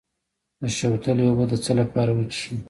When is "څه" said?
1.63-1.71